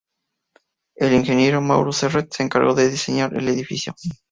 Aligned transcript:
El 0.95 1.13
ingeniero 1.13 1.61
Mauro 1.61 1.91
Serret 1.91 2.33
se 2.33 2.41
encargó 2.41 2.73
de 2.73 2.89
diseñar 2.89 3.35
el 3.37 3.47
edificio. 3.47 3.93